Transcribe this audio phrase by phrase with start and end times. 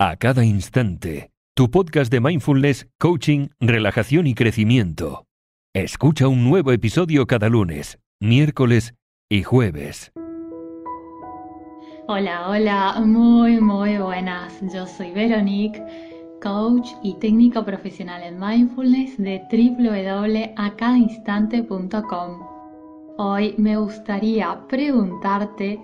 [0.00, 1.30] a cada instante.
[1.54, 5.26] Tu podcast de mindfulness, coaching, relajación y crecimiento.
[5.74, 8.94] Escucha un nuevo episodio cada lunes, miércoles
[9.28, 10.10] y jueves.
[12.08, 14.58] Hola, hola, muy, muy buenas.
[14.72, 15.84] Yo soy Veronique,
[16.40, 22.46] coach y técnico profesional en mindfulness de www.acadainstante.com.
[23.18, 25.78] Hoy me gustaría preguntarte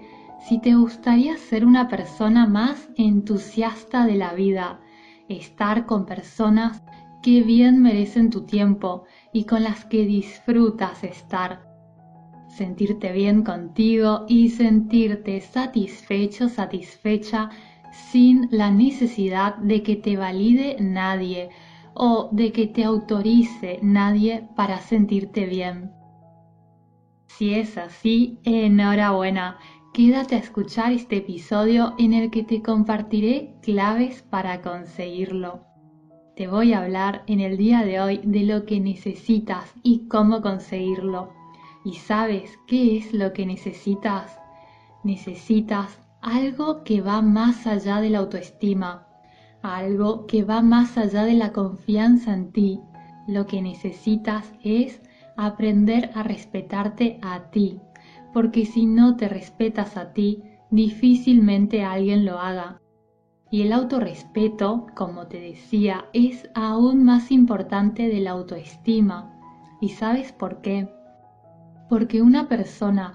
[0.46, 4.80] si te gustaría ser una persona más entusiasta de la vida,
[5.28, 6.84] estar con personas
[7.20, 11.66] que bien merecen tu tiempo y con las que disfrutas estar,
[12.46, 17.50] sentirte bien contigo y sentirte satisfecho, satisfecha
[17.90, 21.48] sin la necesidad de que te valide nadie
[21.94, 25.90] o de que te autorice nadie para sentirte bien.
[27.26, 29.58] Si es así, enhorabuena
[29.96, 35.64] Quédate a escuchar este episodio en el que te compartiré claves para conseguirlo.
[36.36, 40.42] Te voy a hablar en el día de hoy de lo que necesitas y cómo
[40.42, 41.32] conseguirlo.
[41.82, 44.38] ¿Y sabes qué es lo que necesitas?
[45.02, 49.06] Necesitas algo que va más allá de la autoestima,
[49.62, 52.80] algo que va más allá de la confianza en ti.
[53.26, 55.00] Lo que necesitas es
[55.38, 57.80] aprender a respetarte a ti,
[58.36, 62.82] porque si no te respetas a ti, difícilmente alguien lo haga.
[63.50, 69.32] Y el autorrespeto, como te decía, es aún más importante de la autoestima.
[69.80, 70.86] ¿Y sabes por qué?
[71.88, 73.14] Porque una persona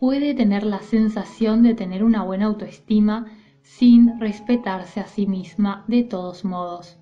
[0.00, 3.26] puede tener la sensación de tener una buena autoestima
[3.60, 6.98] sin respetarse a sí misma de todos modos.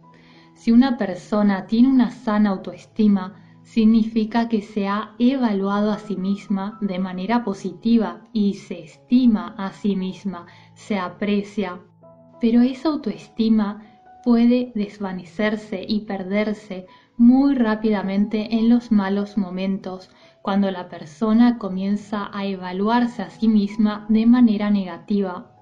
[0.55, 6.77] Si una persona tiene una sana autoestima, significa que se ha evaluado a sí misma
[6.81, 11.81] de manera positiva y se estima a sí misma, se aprecia.
[12.41, 13.85] Pero esa autoestima
[14.25, 20.11] puede desvanecerse y perderse muy rápidamente en los malos momentos,
[20.43, 25.55] cuando la persona comienza a evaluarse a sí misma de manera negativa.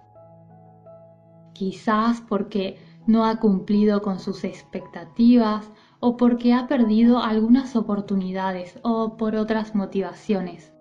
[1.53, 9.16] Quizás porque no ha cumplido con sus expectativas o porque ha perdido algunas oportunidades o
[9.16, 10.72] por otras motivaciones.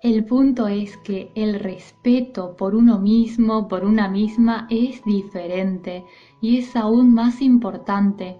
[0.00, 6.04] El punto es que el respeto por uno mismo, por una misma, es diferente
[6.40, 8.38] y es aún más importante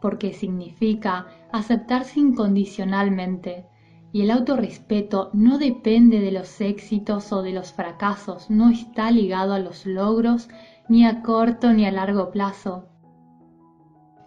[0.00, 3.66] porque significa aceptarse incondicionalmente.
[4.12, 9.52] Y el autorrespeto no depende de los éxitos o de los fracasos, no está ligado
[9.52, 10.48] a los logros
[10.88, 12.86] ni a corto ni a largo plazo.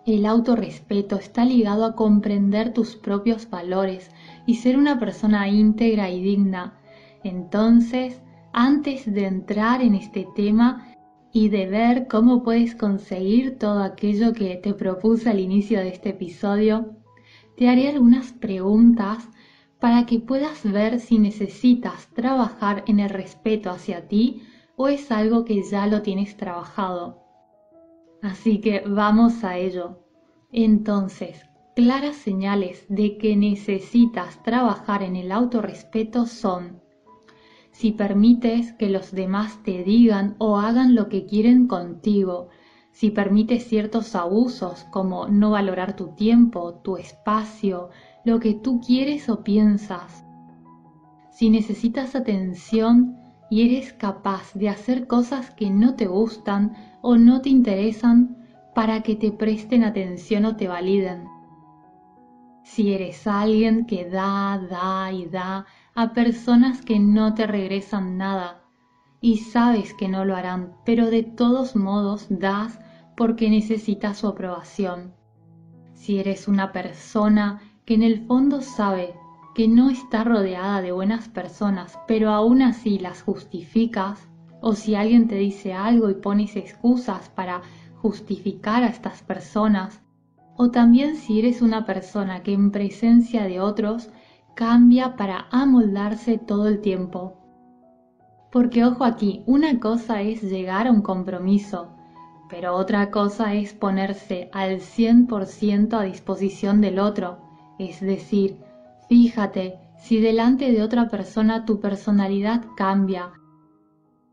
[0.05, 4.09] El autorrespeto está ligado a comprender tus propios valores
[4.47, 6.79] y ser una persona íntegra y digna.
[7.23, 8.19] Entonces,
[8.51, 10.87] antes de entrar en este tema
[11.31, 16.09] y de ver cómo puedes conseguir todo aquello que te propuse al inicio de este
[16.09, 16.97] episodio,
[17.55, 19.29] te haré algunas preguntas
[19.79, 24.41] para que puedas ver si necesitas trabajar en el respeto hacia ti
[24.75, 27.20] o es algo que ya lo tienes trabajado.
[28.21, 29.99] Así que vamos a ello.
[30.51, 31.45] Entonces,
[31.75, 36.81] claras señales de que necesitas trabajar en el autorrespeto son
[37.71, 42.49] si permites que los demás te digan o hagan lo que quieren contigo,
[42.91, 47.89] si permites ciertos abusos como no valorar tu tiempo, tu espacio,
[48.25, 50.25] lo que tú quieres o piensas,
[51.31, 53.17] si necesitas atención
[53.49, 58.37] y eres capaz de hacer cosas que no te gustan o no te interesan
[58.73, 61.27] para que te presten atención o te validen.
[62.63, 68.61] Si eres alguien que da, da y da a personas que no te regresan nada
[69.19, 72.79] y sabes que no lo harán, pero de todos modos das
[73.15, 75.13] porque necesitas su aprobación.
[75.93, 79.13] Si eres una persona que en el fondo sabe
[79.53, 84.30] que no está rodeada de buenas personas, pero aún así las justificas,
[84.61, 87.61] o si alguien te dice algo y pones excusas para
[88.01, 90.01] justificar a estas personas,
[90.55, 94.09] o también si eres una persona que en presencia de otros
[94.55, 97.37] cambia para amoldarse todo el tiempo.
[98.51, 101.89] Porque ojo aquí, una cosa es llegar a un compromiso,
[102.49, 107.39] pero otra cosa es ponerse al 100% a disposición del otro,
[107.79, 108.57] es decir,
[109.07, 113.31] fíjate si delante de otra persona tu personalidad cambia,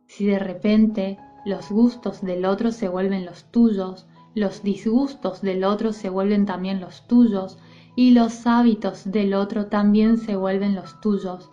[0.08, 5.92] si de repente los gustos del otro se vuelven los tuyos, los disgustos del otro
[5.92, 7.58] se vuelven también los tuyos
[7.94, 11.50] y los hábitos del otro también se vuelven los tuyos.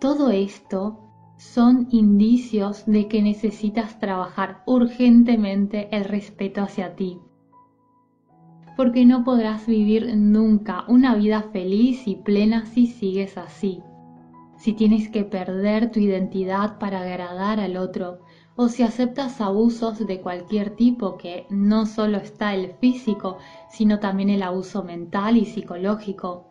[0.00, 1.00] Todo esto
[1.36, 7.18] son indicios de que necesitas trabajar urgentemente el respeto hacia ti.
[8.76, 13.82] Porque no podrás vivir nunca una vida feliz y plena si sigues así.
[14.60, 18.20] Si tienes que perder tu identidad para agradar al otro,
[18.56, 23.38] o si aceptas abusos de cualquier tipo, que no solo está el físico,
[23.70, 26.50] sino también el abuso mental y psicológico.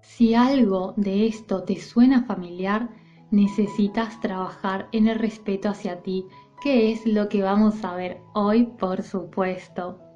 [0.00, 2.88] Si algo de esto te suena familiar,
[3.32, 6.24] necesitas trabajar en el respeto hacia ti,
[6.62, 10.07] que es lo que vamos a ver hoy, por supuesto.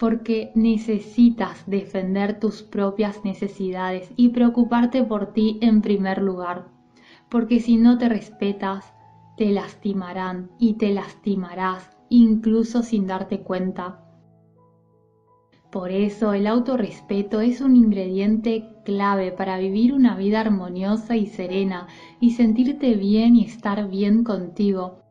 [0.00, 6.68] Porque necesitas defender tus propias necesidades y preocuparte por ti en primer lugar.
[7.28, 8.94] Porque si no te respetas,
[9.36, 14.06] te lastimarán y te lastimarás incluso sin darte cuenta.
[15.70, 21.88] Por eso el autorrespeto es un ingrediente clave para vivir una vida armoniosa y serena
[22.20, 25.02] y sentirte bien y estar bien contigo,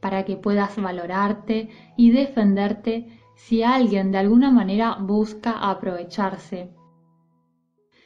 [0.00, 6.70] para que puedas valorarte y defenderte si alguien de alguna manera busca aprovecharse.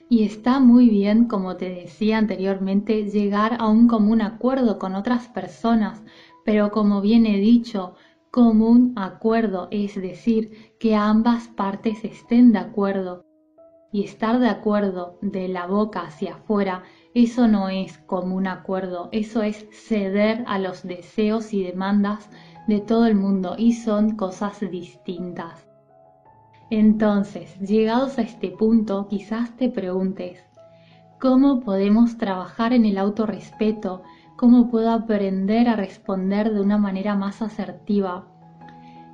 [0.08, 5.28] Y está muy bien, como te decía anteriormente, llegar a un común acuerdo con otras
[5.28, 6.04] personas,
[6.44, 7.96] pero como bien he dicho,
[8.30, 13.24] común acuerdo, es decir, que ambas partes estén de acuerdo.
[13.90, 16.82] Y estar de acuerdo de la boca hacia afuera,
[17.14, 22.28] eso no es común acuerdo, eso es ceder a los deseos y demandas
[22.66, 25.66] de todo el mundo y son cosas distintas.
[26.70, 30.40] Entonces, llegados a este punto, quizás te preguntes,
[31.20, 34.02] ¿cómo podemos trabajar en el autorrespeto
[34.36, 38.26] ¿Cómo puedo aprender a responder de una manera más asertiva?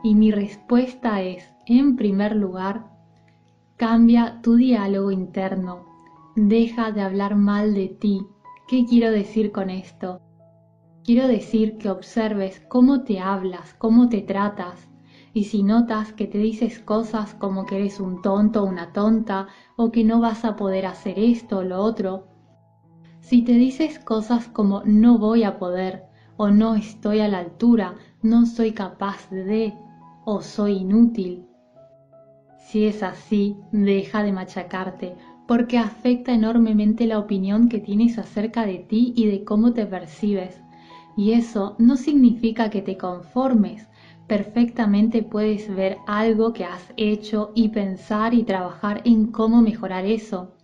[0.02, 2.86] Y mi respuesta es, en primer lugar,
[3.76, 5.86] cambia tu diálogo interno.
[6.34, 8.26] Deja de hablar mal de ti.
[8.66, 10.20] ¿Qué quiero decir con esto?
[11.04, 14.88] Quiero decir que observes cómo te hablas, cómo te tratas.
[15.34, 19.48] Y si notas que te dices cosas como que eres un tonto o una tonta,
[19.76, 22.28] o que no vas a poder hacer esto o lo otro,
[23.18, 26.04] si te dices cosas como no voy a poder,
[26.36, 29.74] o no estoy a la altura, no soy capaz de,
[30.24, 31.46] o soy inútil.
[32.58, 35.16] Si es así, deja de machacarte,
[35.48, 40.61] porque afecta enormemente la opinión que tienes acerca de ti y de cómo te percibes.
[41.16, 43.88] Y eso no significa que te conformes,
[44.26, 50.54] perfectamente puedes ver algo que has hecho y pensar y trabajar en cómo mejorar eso.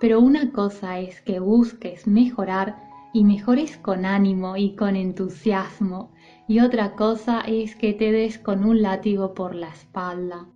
[0.00, 2.76] Pero una cosa es que busques mejorar
[3.12, 6.12] y mejores con ánimo y con entusiasmo,
[6.48, 10.46] y otra cosa es que te des con un látigo por la espalda.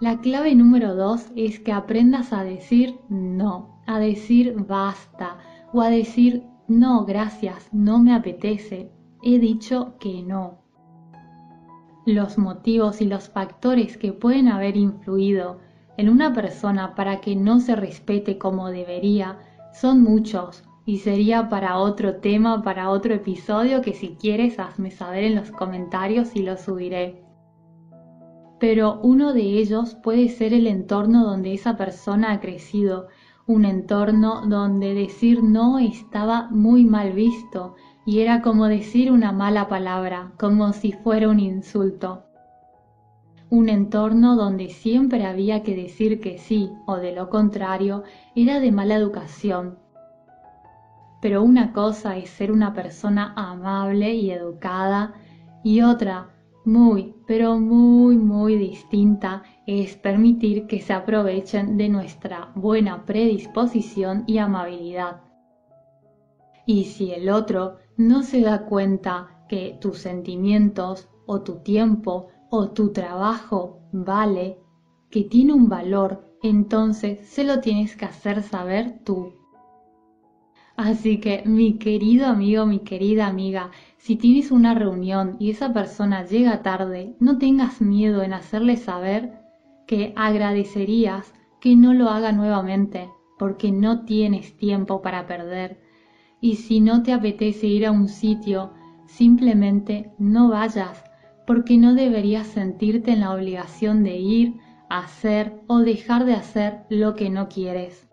[0.00, 5.38] La clave número dos es que aprendas a decir no, a decir basta
[5.72, 8.92] o a decir no, gracias, no me apetece,
[9.22, 10.58] he dicho que no.
[12.04, 15.60] Los motivos y los factores que pueden haber influido
[15.96, 19.38] en una persona para que no se respete como debería
[19.72, 25.24] son muchos y sería para otro tema, para otro episodio que si quieres hazme saber
[25.24, 27.24] en los comentarios y lo subiré.
[28.60, 33.08] Pero uno de ellos puede ser el entorno donde esa persona ha crecido,
[33.48, 37.74] un entorno donde decir no estaba muy mal visto
[38.06, 42.28] y era como decir una mala palabra, como si fuera un insulto
[43.50, 48.02] un entorno donde siempre había que decir que sí o de lo contrario
[48.34, 49.78] era de mala educación.
[51.20, 55.14] Pero una cosa es ser una persona amable y educada
[55.64, 56.28] y otra
[56.64, 64.38] muy, pero muy, muy distinta es permitir que se aprovechen de nuestra buena predisposición y
[64.38, 65.22] amabilidad.
[66.66, 72.70] Y si el otro no se da cuenta que tus sentimientos o tu tiempo o
[72.70, 74.58] tu trabajo vale,
[75.10, 79.32] que tiene un valor, entonces se lo tienes que hacer saber tú.
[80.76, 86.24] Así que mi querido amigo, mi querida amiga, si tienes una reunión y esa persona
[86.24, 89.40] llega tarde, no tengas miedo en hacerle saber
[89.86, 95.80] que agradecerías que no lo haga nuevamente, porque no tienes tiempo para perder.
[96.40, 98.72] Y si no te apetece ir a un sitio,
[99.06, 101.04] simplemente no vayas,
[101.46, 104.54] porque no deberías sentirte en la obligación de ir,
[104.88, 108.08] hacer o dejar de hacer lo que no quieres.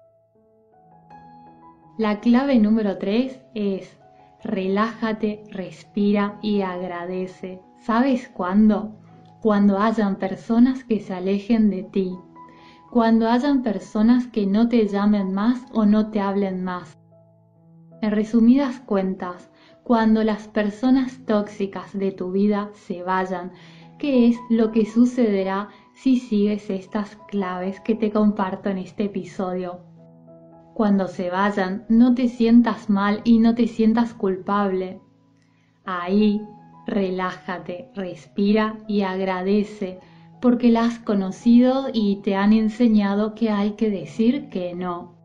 [1.98, 4.00] La clave número 3 es
[4.46, 7.60] relájate, respira y agradece.
[7.80, 8.96] ¿Sabes cuándo?
[9.42, 12.16] Cuando hayan personas que se alejen de ti,
[12.92, 16.98] cuando hayan personas que no te llamen más o no te hablen más.
[18.02, 19.52] En resumidas cuentas,
[19.84, 23.52] cuando las personas tóxicas de tu vida se vayan,
[23.98, 29.95] ¿qué es lo que sucederá si sigues estas claves que te comparto en este episodio?
[30.76, 35.00] Cuando se vayan, no te sientas mal y no te sientas culpable.
[35.86, 36.42] Ahí,
[36.86, 40.02] relájate, respira y agradece
[40.42, 45.16] porque la has conocido y te han enseñado que hay que decir que no.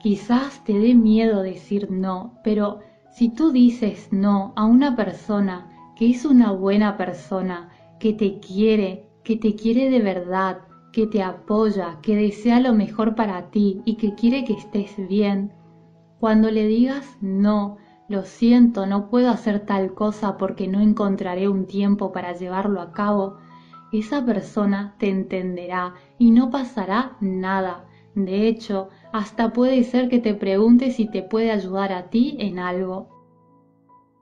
[0.00, 2.80] Quizás te dé miedo decir no, pero
[3.12, 7.68] si tú dices no a una persona que es una buena persona,
[8.00, 10.62] que te quiere, que te quiere de verdad,
[10.94, 15.52] que te apoya, que desea lo mejor para ti y que quiere que estés bien,
[16.20, 21.66] cuando le digas no, lo siento, no puedo hacer tal cosa porque no encontraré un
[21.66, 23.38] tiempo para llevarlo a cabo,
[23.92, 27.86] esa persona te entenderá y no pasará nada.
[28.14, 32.60] De hecho, hasta puede ser que te pregunte si te puede ayudar a ti en
[32.60, 33.08] algo.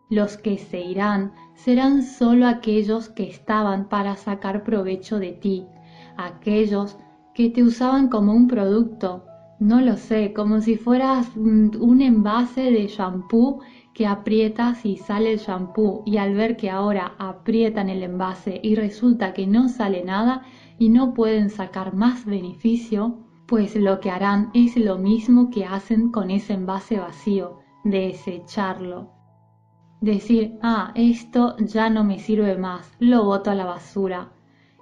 [0.09, 5.67] Los que se irán serán solo aquellos que estaban para sacar provecho de ti,
[6.17, 6.97] aquellos
[7.35, 9.25] que te usaban como un producto,
[9.59, 13.61] no lo sé, como si fueras un envase de shampoo
[13.95, 18.75] que aprietas y sale el shampoo y al ver que ahora aprietan el envase y
[18.75, 20.43] resulta que no sale nada
[20.79, 26.11] y no pueden sacar más beneficio, pues lo que harán es lo mismo que hacen
[26.11, 29.11] con ese envase vacío, desecharlo.
[30.01, 34.33] Decir, ah, esto ya no me sirve más, lo boto a la basura.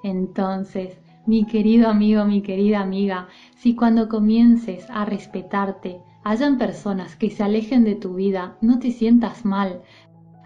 [0.02, 7.30] Entonces, mi querido amigo, mi querida amiga, si cuando comiences a respetarte, hayan personas que
[7.30, 9.82] se alejen de tu vida, no te sientas mal.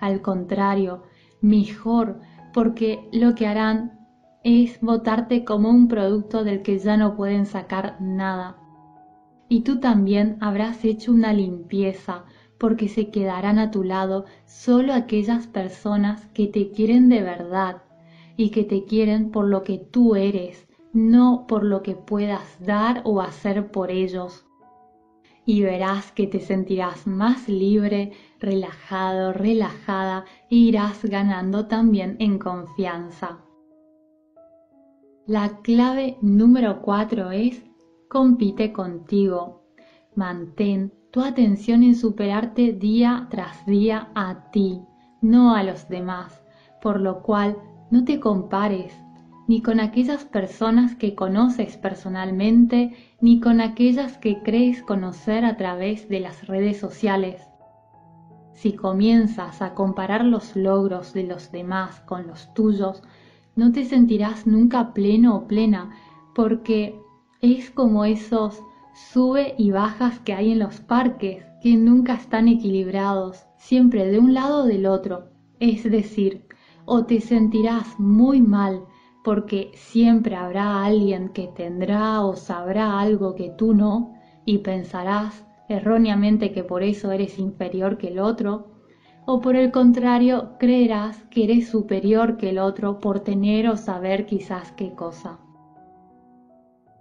[0.01, 1.03] Al contrario,
[1.41, 2.21] mejor,
[2.53, 3.99] porque lo que harán
[4.43, 8.57] es votarte como un producto del que ya no pueden sacar nada.
[9.49, 12.25] Y tú también habrás hecho una limpieza,
[12.59, 17.83] porque se quedarán a tu lado solo aquellas personas que te quieren de verdad,
[18.37, 23.03] y que te quieren por lo que tú eres, no por lo que puedas dar
[23.05, 24.47] o hacer por ellos.
[25.47, 33.41] Y verás que te sentirás más libre, relajado, relajada e irás ganando también en confianza.
[35.27, 37.63] La clave número 4 es
[38.09, 39.65] compite contigo.
[40.15, 44.81] Mantén tu atención en superarte día tras día a ti,
[45.21, 46.43] no a los demás,
[46.81, 47.57] por lo cual
[47.91, 48.95] no te compares,
[49.47, 56.09] ni con aquellas personas que conoces personalmente, ni con aquellas que crees conocer a través
[56.09, 57.43] de las redes sociales.
[58.55, 63.03] Si comienzas a comparar los logros de los demás con los tuyos,
[63.57, 65.91] no te sentirás nunca pleno o plena,
[66.35, 66.99] porque
[67.41, 68.63] es como esos
[68.95, 74.35] sube y bajas que hay en los parques, que nunca están equilibrados, siempre de un
[74.35, 75.31] lado o del otro.
[75.61, 76.44] Es decir,
[76.87, 78.85] o te sentirás muy mal
[79.25, 84.13] porque siempre habrá alguien que tendrá o sabrá algo que tú no
[84.45, 88.67] y pensarás erróneamente que por eso eres inferior que el otro,
[89.27, 94.27] o por el contrario creerás que eres superior que el otro por tener o saber
[94.27, 95.39] quizás qué cosa.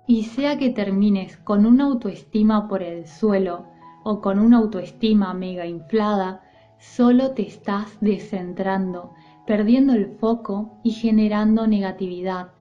[0.08, 3.66] Y sea que termines con una autoestima por el suelo
[4.06, 6.42] o con una autoestima mega inflada,
[6.78, 9.14] solo te estás descentrando
[9.46, 12.54] perdiendo el foco y generando negatividad.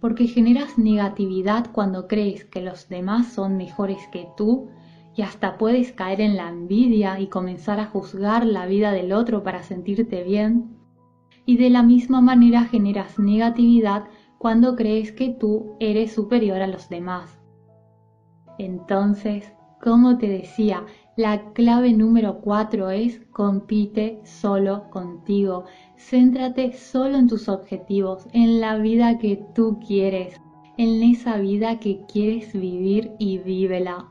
[0.00, 4.70] Porque generas negatividad cuando crees que los demás son mejores que tú
[5.16, 9.42] y hasta puedes caer en la envidia y comenzar a juzgar la vida del otro
[9.42, 10.76] para sentirte bien.
[11.46, 14.04] Y de la misma manera generas negatividad
[14.38, 17.40] cuando crees que tú eres superior a los demás.
[18.58, 19.52] Entonces,
[19.82, 20.84] como te decía,
[21.16, 25.64] la clave número 4 es compite solo contigo.
[25.96, 30.38] Céntrate solo en tus objetivos, en la vida que tú quieres,
[30.76, 34.08] en esa vida que quieres vivir y vívela.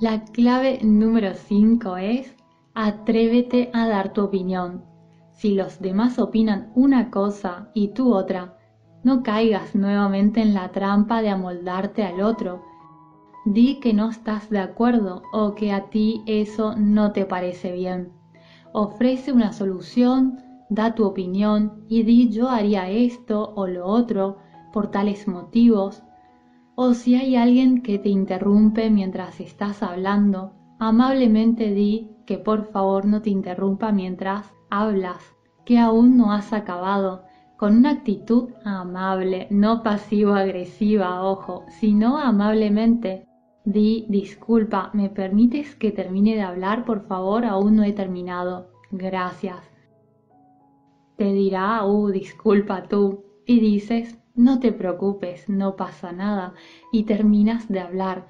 [0.00, 2.36] La clave número 5 es
[2.74, 4.84] atrévete a dar tu opinión.
[5.32, 8.58] Si los demás opinan una cosa y tú otra,
[9.02, 12.69] no caigas nuevamente en la trampa de amoldarte al otro
[13.52, 18.12] Di que no estás de acuerdo o que a ti eso no te parece bien.
[18.72, 20.38] Ofrece una solución,
[20.68, 24.36] da tu opinión y di yo haría esto o lo otro
[24.72, 26.04] por tales motivos.
[26.76, 33.04] O si hay alguien que te interrumpe mientras estás hablando, amablemente di que por favor
[33.04, 35.18] no te interrumpa mientras hablas,
[35.64, 37.24] que aún no has acabado,
[37.56, 43.26] con una actitud amable, no pasivo-agresiva, ojo, sino amablemente.
[43.64, 46.84] Di, disculpa, ¿me permites que termine de hablar?
[46.84, 48.70] Por favor, aún no he terminado.
[48.90, 49.58] Gracias.
[51.16, 56.54] Te dirá, uh, disculpa tú, y dices, no te preocupes, no pasa nada,
[56.92, 58.26] y terminas de hablar,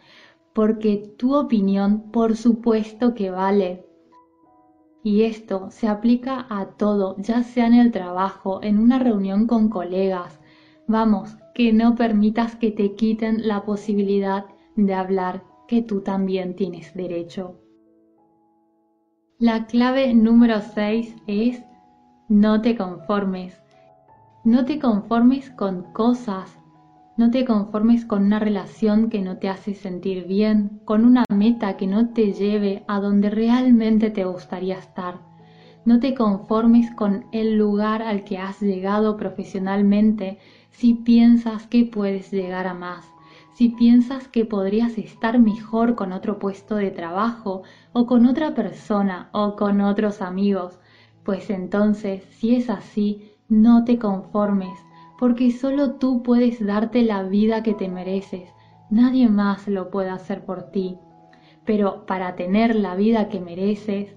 [0.52, 3.86] porque tu opinión por supuesto que vale,
[5.02, 9.68] y esto se aplica a todo, ya sea en el trabajo, en una reunión con
[9.68, 10.40] colegas.
[10.86, 14.46] Vamos, que no permitas que te quiten la posibilidad
[14.76, 17.60] de hablar, que tú también tienes derecho.
[19.38, 21.62] La clave número 6 es
[22.28, 23.60] no te conformes.
[24.44, 26.60] No te conformes con cosas,
[27.16, 31.76] no te conformes con una relación que no te hace sentir bien, con una meta
[31.76, 35.18] que no te lleve a donde realmente te gustaría estar.
[35.84, 40.38] No te conformes con el lugar al que has llegado profesionalmente
[40.70, 43.04] si piensas que puedes llegar a más,
[43.60, 47.62] si piensas que podrías estar mejor con otro puesto de trabajo
[47.92, 50.80] o con otra persona o con otros amigos,
[51.24, 54.78] pues entonces, si es así, no te conformes,
[55.18, 58.48] porque solo tú puedes darte la vida que te mereces,
[58.88, 60.96] nadie más lo puede hacer por ti.
[61.66, 64.16] Pero para tener la vida que mereces,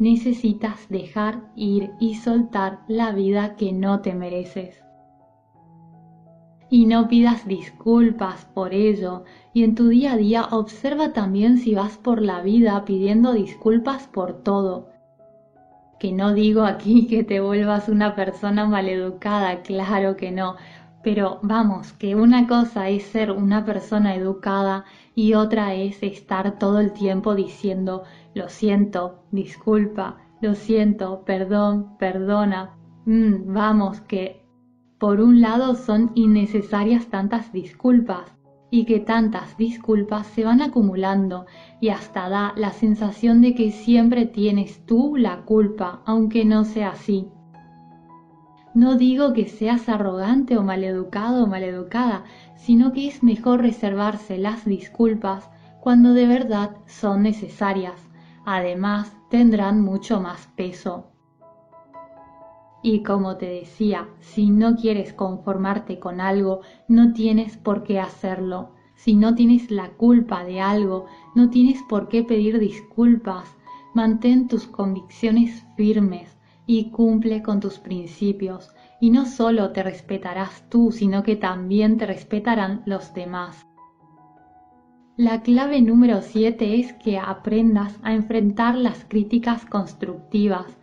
[0.00, 4.82] necesitas dejar ir y soltar la vida que no te mereces.
[6.70, 11.74] Y no pidas disculpas por ello, y en tu día a día observa también si
[11.74, 14.88] vas por la vida pidiendo disculpas por todo,
[15.98, 20.56] que no digo aquí que te vuelvas una persona maleducada, claro que no,
[21.02, 24.84] pero vamos, que una cosa es ser una persona educada
[25.14, 32.76] y otra es estar todo el tiempo diciendo lo siento, disculpa, lo siento, perdón, perdona.
[33.06, 34.46] Mm, vamos, que
[35.00, 38.36] por un lado son innecesarias tantas disculpas
[38.70, 41.46] y que tantas disculpas se van acumulando
[41.80, 46.90] y hasta da la sensación de que siempre tienes tú la culpa, aunque no sea
[46.90, 47.26] así.
[48.74, 54.66] No digo que seas arrogante o maleducado o maleducada, sino que es mejor reservarse las
[54.66, 55.48] disculpas
[55.80, 57.96] cuando de verdad son necesarias.
[58.44, 61.09] Además, tendrán mucho más peso.
[62.82, 68.70] Y como te decía, si no quieres conformarte con algo, no tienes por qué hacerlo.
[68.94, 73.56] Si no tienes la culpa de algo, no tienes por qué pedir disculpas.
[73.94, 78.74] Mantén tus convicciones firmes y cumple con tus principios.
[79.00, 83.66] Y no solo te respetarás tú, sino que también te respetarán los demás.
[85.16, 90.78] La clave número 7 es que aprendas a enfrentar las críticas constructivas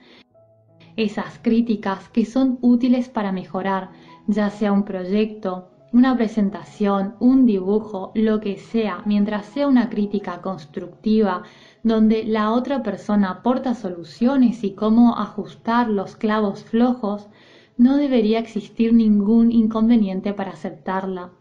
[0.98, 3.92] esas críticas que son útiles para mejorar,
[4.28, 10.42] ya sea un proyecto, una presentación, un dibujo, lo que sea, mientras sea una crítica
[10.42, 11.44] constructiva,
[11.84, 17.30] donde la otra persona aporta soluciones y cómo ajustar los clavos flojos,
[17.78, 21.32] no debería existir ningún inconveniente para aceptarla.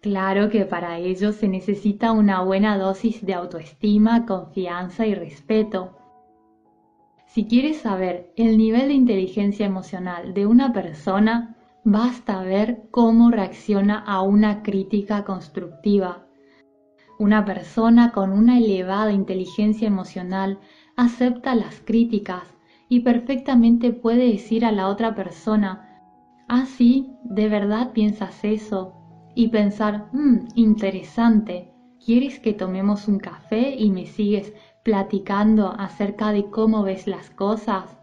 [0.00, 5.96] Claro que para ello se necesita una buena dosis de autoestima, confianza y respeto,
[7.26, 13.98] si quieres saber el nivel de inteligencia emocional de una persona, basta ver cómo reacciona
[13.98, 16.26] a una crítica constructiva.
[17.18, 20.58] Una persona con una elevada inteligencia emocional
[20.96, 22.56] acepta las críticas
[22.88, 26.00] y perfectamente puede decir a la otra persona,
[26.48, 28.94] ah sí, de verdad piensas eso,
[29.34, 31.72] y pensar, mmm, interesante,
[32.04, 34.54] ¿quieres que tomemos un café y me sigues
[34.86, 37.98] platicando acerca de cómo ves las cosas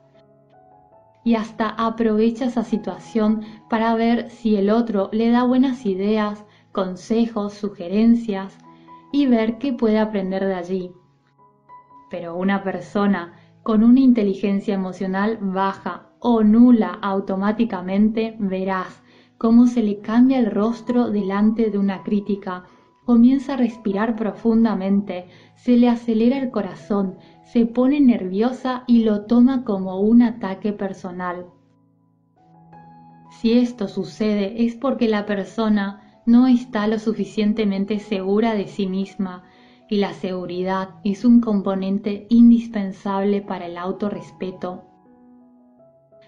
[1.24, 6.44] y hasta aprovecha esa situación para ver si el otro le da buenas ideas,
[6.74, 8.58] consejos, sugerencias
[9.14, 10.92] y ver qué puede aprender de allí.
[12.10, 13.32] Pero una persona
[13.64, 19.02] con una inteligencia emocional baja o nula automáticamente verás
[19.38, 22.66] cómo se le cambia el rostro delante de una crítica
[23.06, 29.66] Comienza a respirar profundamente, se le acelera el corazón, se pone nerviosa y lo toma
[29.66, 31.48] como un ataque personal.
[33.30, 39.44] Si esto sucede es porque la persona no está lo suficientemente segura de sí misma
[39.90, 44.86] y la seguridad es un componente indispensable para el autorrespeto.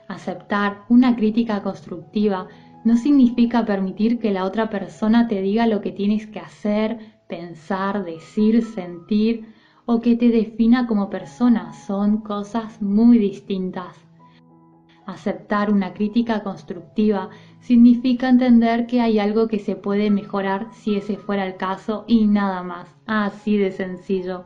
[0.09, 2.47] Aceptar una crítica constructiva
[2.85, 8.05] no significa permitir que la otra persona te diga lo que tienes que hacer, pensar,
[8.05, 9.53] decir, sentir
[9.85, 11.73] o que te defina como persona.
[11.73, 13.97] Son cosas muy distintas.
[15.07, 21.17] Aceptar una crítica constructiva significa entender que hay algo que se puede mejorar si ese
[21.17, 22.95] fuera el caso y nada más.
[23.07, 24.45] Así de sencillo.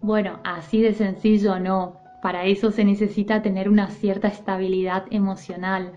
[0.00, 1.96] Bueno, así de sencillo no.
[2.22, 5.92] Para eso se necesita tener una cierta estabilidad emocional.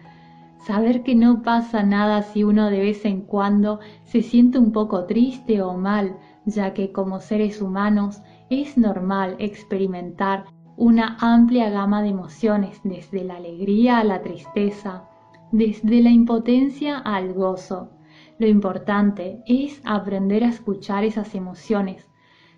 [0.65, 5.05] Saber que no pasa nada si uno de vez en cuando se siente un poco
[5.05, 8.21] triste o mal, ya que como seres humanos
[8.51, 10.45] es normal experimentar
[10.77, 15.09] una amplia gama de emociones, desde la alegría a la tristeza,
[15.51, 17.89] desde la impotencia al gozo.
[18.37, 22.07] Lo importante es aprender a escuchar esas emociones,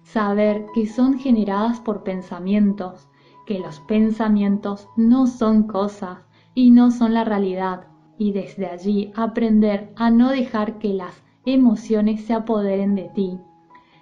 [0.04, 3.08] saber que son generadas por pensamientos,
[3.46, 6.20] que los pensamientos no son cosas
[6.54, 7.88] y no son la realidad,
[8.24, 13.38] y desde allí aprender a no dejar que las emociones se apoderen de ti.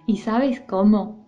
[0.06, 1.26] ¿Y sabes cómo?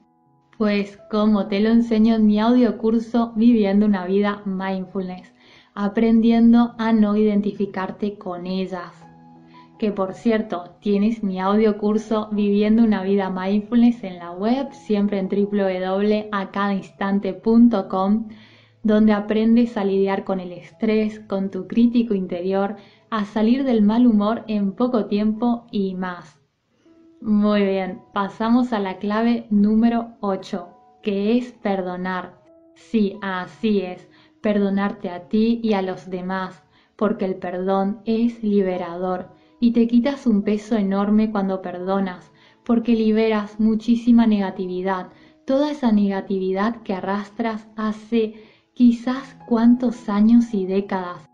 [0.60, 5.34] Pues como te lo enseño en mi audio curso Viviendo una vida mindfulness,
[5.74, 8.94] aprendiendo a no identificarte con ellas.
[9.80, 15.18] Que por cierto, tienes mi audio curso Viviendo una vida mindfulness en la web, siempre
[15.18, 18.28] en www.acadainstante.com,
[18.84, 22.76] donde aprendes a lidiar con el estrés, con tu crítico interior,
[23.10, 26.40] a salir del mal humor en poco tiempo y más.
[27.22, 30.68] Muy bien, pasamos a la clave número 8,
[31.02, 32.42] que es perdonar.
[32.76, 34.10] Sí, así es,
[34.42, 36.64] perdonarte a ti y a los demás,
[36.98, 39.30] porque el perdón es liberador
[39.62, 42.34] y te quitas un peso enorme cuando perdonas,
[42.66, 45.08] porque liberas muchísima negatividad,
[45.46, 48.34] toda esa negatividad que arrastras hace
[48.74, 51.30] quizás cuántos años y décadas.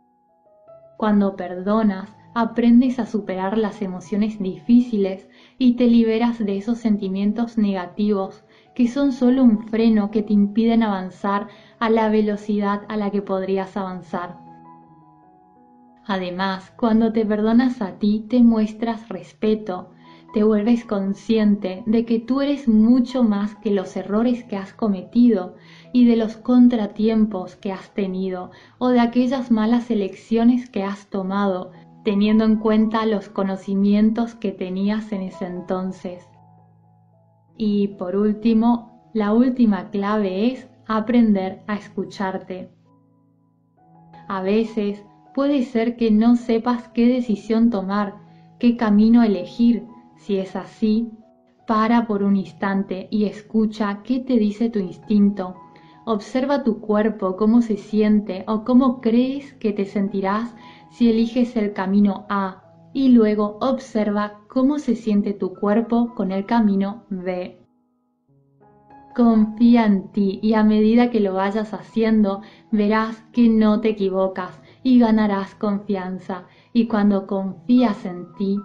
[0.98, 8.44] Cuando perdonas, aprendes a superar las emociones difíciles y te liberas de esos sentimientos negativos
[8.76, 11.48] que son solo un freno que te impiden avanzar
[11.80, 14.38] a la velocidad a la que podrías avanzar.
[16.06, 19.92] Además, cuando te perdonas a ti, te muestras respeto,
[20.34, 25.56] te vuelves consciente de que tú eres mucho más que los errores que has cometido
[25.94, 31.72] y de los contratiempos que has tenido o de aquellas malas elecciones que has tomado
[32.04, 36.28] teniendo en cuenta los conocimientos que tenías en ese entonces.
[37.58, 42.70] Y por último, la última clave es aprender a escucharte.
[44.28, 48.16] A veces puede ser que no sepas qué decisión tomar,
[48.60, 49.86] qué camino elegir.
[50.16, 51.12] Si es así,
[51.68, 55.56] para por un instante y escucha qué te dice tu instinto.
[56.12, 60.56] Observa tu cuerpo, cómo se siente o cómo crees que te sentirás
[60.90, 66.48] si eliges el camino A y luego observa cómo se siente tu cuerpo con el
[66.48, 67.60] camino B.
[69.16, 72.42] Confía en ti y a medida que lo vayas haciendo
[72.72, 78.60] verás que no te equivocas y ganarás confianza y cuando confías en ti,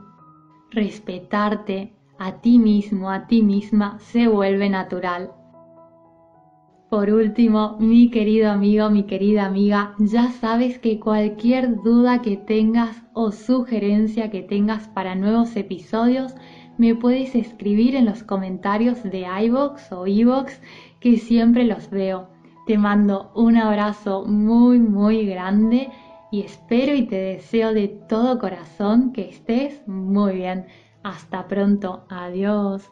[0.71, 5.44] respetarte a ti mismo, a ti misma, se vuelve natural.
[6.95, 13.03] Por último, mi querido amigo, mi querida amiga, ya sabes que cualquier duda que tengas
[13.15, 16.37] o sugerencia que tengas para nuevos episodios,
[16.79, 20.61] me puedes escribir en los comentarios de iBox o iBox
[21.01, 22.29] que siempre los veo.
[22.65, 25.91] Te mando un abrazo muy muy grande
[26.31, 30.67] y espero y te deseo de todo corazón que estés muy bien.
[31.03, 32.05] Hasta pronto.
[32.09, 32.89] Adiós.